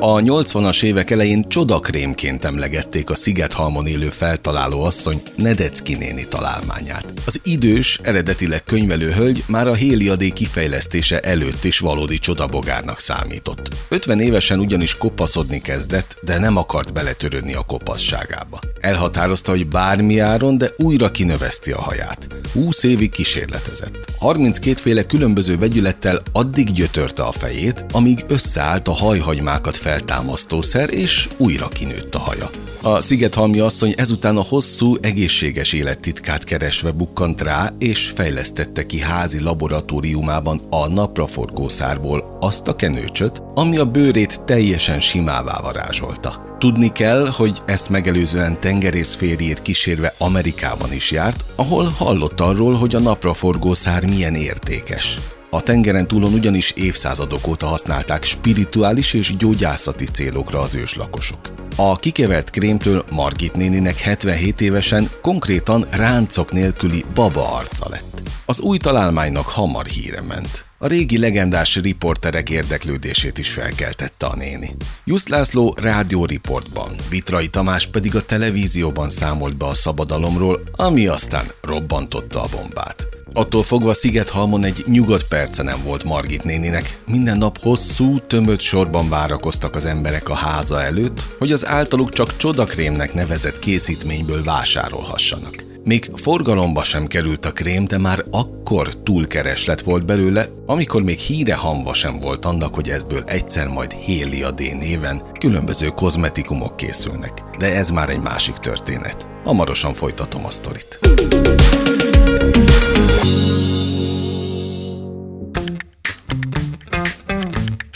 A 0.00 0.20
80-as 0.20 0.82
évek 0.82 1.10
elején 1.10 1.48
csodakrémként 1.48 2.44
emlegették 2.44 3.10
a 3.10 3.16
Szigethalmon 3.16 3.86
élő 3.86 4.08
feltaláló 4.08 4.84
asszony 4.84 5.22
Nedecki 5.36 5.94
néni 5.94 6.26
találmányát. 6.28 7.12
Az 7.26 7.40
idős, 7.44 8.00
eredetileg 8.02 8.64
könyvelő 8.64 9.12
hölgy 9.12 9.44
már 9.46 9.68
a 9.68 9.74
héliadé 9.74 10.28
kifejlesztése 10.28 11.20
előtt 11.20 11.64
is 11.64 11.78
valódi 11.78 12.18
csodabogárnak 12.18 13.00
számított. 13.00 13.68
50 13.88 14.20
évesen 14.20 14.58
ugyanis 14.58 14.96
kopaszodni 14.96 15.60
kezdett, 15.60 16.16
de 16.22 16.38
nem 16.38 16.56
akart 16.56 16.92
beletörődni 16.92 17.54
a 17.54 17.62
kopasságába. 17.66 18.60
Elhatározta, 18.80 19.50
hogy 19.50 19.66
bármi 19.66 20.18
áron, 20.18 20.58
de 20.58 20.70
újra 20.76 21.10
kinöveszti 21.10 21.70
a 21.70 21.80
haját. 21.80 22.27
20 22.52 22.82
évig 22.82 23.10
kísérletezett. 23.10 24.10
32 24.18 24.74
féle 24.80 25.06
különböző 25.06 25.58
vegyülettel 25.58 26.22
addig 26.32 26.72
gyötörte 26.72 27.22
a 27.22 27.32
fejét, 27.32 27.84
amíg 27.92 28.24
összeállt 28.28 28.88
a 28.88 28.92
hajhagymákat 28.92 29.76
feltámasztószer, 29.76 30.92
és 30.92 31.28
újra 31.36 31.68
kinőtt 31.68 32.14
a 32.14 32.18
haja. 32.18 32.50
A 32.82 33.00
Szigethalmi 33.00 33.58
asszony 33.58 33.94
ezután 33.96 34.36
a 34.36 34.42
hosszú, 34.42 34.96
egészséges 35.00 35.72
élettitkát 35.72 36.44
keresve 36.44 36.90
bukkant 36.90 37.40
rá, 37.40 37.72
és 37.78 38.10
fejlesztette 38.14 38.86
ki 38.86 39.00
házi 39.00 39.40
laboratóriumában 39.40 40.60
a 40.70 40.88
napraforgó 40.88 41.68
szárból 41.68 42.36
azt 42.40 42.68
a 42.68 42.76
kenőcsöt, 42.76 43.42
ami 43.54 43.76
a 43.76 43.84
bőrét 43.84 44.40
teljesen 44.40 45.00
simává 45.00 45.60
varázsolta. 45.62 46.56
Tudni 46.58 46.92
kell, 46.92 47.28
hogy 47.36 47.58
ezt 47.66 47.88
megelőzően 47.88 48.60
tengerészférjét 48.60 49.62
kísérve 49.62 50.12
Amerikában 50.18 50.92
is 50.92 51.10
járt, 51.10 51.44
ahol 51.56 51.84
hallott 51.84 52.40
arról, 52.40 52.74
hogy 52.74 52.94
a 52.94 52.98
napraforgó 52.98 53.74
szár 53.74 54.06
milyen 54.06 54.34
értékes. 54.34 55.18
A 55.50 55.62
tengeren 55.62 56.06
túlon 56.06 56.32
ugyanis 56.32 56.70
évszázadok 56.70 57.46
óta 57.46 57.66
használták 57.66 58.24
spirituális 58.24 59.12
és 59.12 59.36
gyógyászati 59.36 60.04
célokra 60.04 60.60
az 60.60 60.74
őslakosok. 60.74 61.40
A 61.76 61.96
kikevert 61.96 62.50
krémtől 62.50 63.04
Margit 63.10 63.54
néninek 63.54 63.98
77 63.98 64.60
évesen 64.60 65.10
konkrétan 65.22 65.84
ráncok 65.90 66.52
nélküli 66.52 67.04
baba 67.14 67.56
arca 67.56 67.86
lett. 67.90 68.22
Az 68.46 68.60
új 68.60 68.78
találmánynak 68.78 69.48
hamar 69.48 69.86
híre 69.86 70.22
ment. 70.22 70.64
A 70.78 70.86
régi 70.86 71.18
legendás 71.18 71.76
riporterek 71.76 72.50
érdeklődését 72.50 73.38
is 73.38 73.50
felkeltette 73.50 74.26
a 74.26 74.36
néni. 74.36 74.76
Jusz 75.04 75.28
László 75.28 75.74
rádióriportban, 75.80 76.90
Vitrai 77.10 77.48
Tamás 77.48 77.86
pedig 77.86 78.16
a 78.16 78.22
televízióban 78.22 79.08
számolt 79.08 79.56
be 79.56 79.66
a 79.66 79.74
szabadalomról, 79.74 80.60
ami 80.76 81.06
aztán 81.06 81.46
robbantotta 81.62 82.42
a 82.42 82.48
bombát. 82.50 83.17
Attól 83.32 83.62
fogva 83.62 83.94
Szigethalmon 83.94 84.64
egy 84.64 84.84
nyugodt 84.86 85.28
perce 85.28 85.62
nem 85.62 85.82
volt 85.84 86.04
Margit 86.04 86.44
néninek. 86.44 87.00
Minden 87.06 87.38
nap 87.38 87.58
hosszú, 87.58 88.18
tömött 88.18 88.60
sorban 88.60 89.08
várakoztak 89.08 89.76
az 89.76 89.84
emberek 89.84 90.28
a 90.28 90.34
háza 90.34 90.82
előtt, 90.82 91.26
hogy 91.38 91.52
az 91.52 91.66
általuk 91.66 92.10
csak 92.10 92.36
csodakrémnek 92.36 93.14
nevezett 93.14 93.58
készítményből 93.58 94.44
vásárolhassanak. 94.44 95.66
Még 95.84 96.10
forgalomba 96.14 96.82
sem 96.82 97.06
került 97.06 97.46
a 97.46 97.52
krém, 97.52 97.84
de 97.84 97.98
már 97.98 98.24
akkor 98.30 98.94
túlkereslet 99.02 99.80
volt 99.80 100.04
belőle, 100.04 100.48
amikor 100.66 101.02
még 101.02 101.18
híre 101.18 101.54
hamva 101.54 101.94
sem 101.94 102.20
volt 102.20 102.44
annak, 102.44 102.74
hogy 102.74 102.88
ebből 102.88 103.22
egyszer 103.26 103.66
majd 103.68 103.92
Hélia 103.92 104.50
D 104.50 104.58
néven 104.58 105.22
különböző 105.40 105.86
kozmetikumok 105.86 106.76
készülnek. 106.76 107.42
De 107.58 107.74
ez 107.76 107.90
már 107.90 108.10
egy 108.10 108.20
másik 108.20 108.54
történet. 108.54 109.26
Hamarosan 109.44 109.94
folytatom 109.94 110.44
a 110.44 110.50
sztorit. 110.50 110.98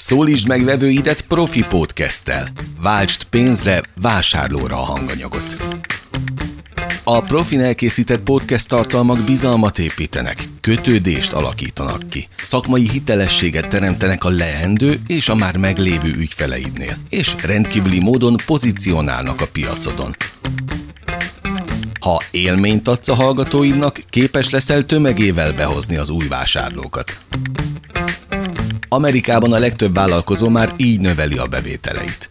Szólítsd 0.05 0.49
meg 0.49 0.65
vevőidet 0.65 1.21
profi 1.21 1.65
podcasttel. 1.69 2.49
Váltsd 2.81 3.25
pénzre, 3.25 3.83
vásárlóra 4.01 4.75
a 4.75 4.85
hanganyagot. 4.85 5.57
A 7.05 7.21
profin 7.21 7.61
elkészített 7.61 8.23
podcast 8.23 8.69
tartalmak 8.69 9.19
bizalmat 9.25 9.79
építenek, 9.79 10.45
kötődést 10.61 11.33
alakítanak 11.33 12.09
ki, 12.09 12.29
szakmai 12.43 12.89
hitelességet 12.89 13.69
teremtenek 13.69 14.25
a 14.25 14.31
leendő 14.31 15.01
és 15.07 15.29
a 15.29 15.35
már 15.35 15.57
meglévő 15.57 16.15
ügyfeleidnél, 16.19 16.97
és 17.09 17.35
rendkívüli 17.43 18.01
módon 18.01 18.37
pozícionálnak 18.47 19.41
a 19.41 19.47
piacodon. 19.47 20.17
Ha 22.01 22.23
élményt 22.31 22.89
adsz 22.89 23.09
a 23.09 23.15
hallgatóidnak, 23.15 24.01
képes 24.11 24.51
leszel 24.51 24.87
tömegével 24.87 25.53
behozni 25.53 25.97
az 25.97 26.09
új 26.11 26.27
vásárlókat. 26.29 27.19
Amerikában 28.93 29.53
a 29.53 29.59
legtöbb 29.59 29.95
vállalkozó 29.95 30.49
már 30.49 30.75
így 30.77 31.01
növeli 31.01 31.37
a 31.37 31.47
bevételeit. 31.47 32.31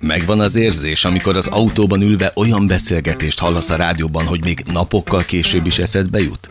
Megvan 0.00 0.40
az 0.40 0.56
érzés, 0.56 1.04
amikor 1.04 1.36
az 1.36 1.46
autóban 1.46 2.00
ülve 2.00 2.32
olyan 2.34 2.66
beszélgetést 2.66 3.38
hallasz 3.38 3.70
a 3.70 3.76
rádióban, 3.76 4.24
hogy 4.24 4.44
még 4.44 4.64
napokkal 4.72 5.22
később 5.22 5.66
is 5.66 5.78
eszedbe 5.78 6.20
jut? 6.20 6.48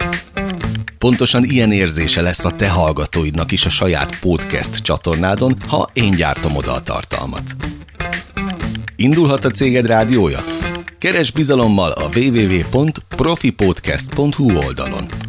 Pontosan 0.98 1.44
ilyen 1.44 1.72
érzése 1.72 2.22
lesz 2.22 2.46
a 2.46 2.52
te 2.52 2.70
hallgatóidnak 2.70 3.52
is 3.52 3.66
a 3.66 3.70
saját 3.70 4.20
podcast 4.20 4.76
csatornádon, 4.76 5.58
ha 5.68 5.90
én 5.94 6.16
gyártom 6.16 6.56
oda 6.56 6.74
a 6.74 6.82
tartalmat. 6.82 7.56
Indulhat 8.96 9.46
a 9.46 9.50
céged 9.50 9.86
rádiója? 9.86 10.40
Keres 10.98 11.32
bizalommal 11.32 11.92
a 11.92 12.10
www.profipodcast.hu 12.16 14.58
oldalon. 14.58 15.23